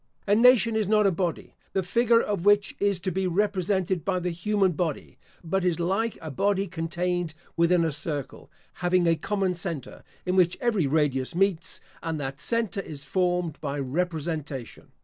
[0.25, 4.17] A nation is not a body, the figure of which is to be represented by
[4.17, 8.49] the human body; but is like a body contained within a circle,
[8.81, 13.77] having a common center, in which every radius meets; and that center is formed by
[13.77, 14.87] representation.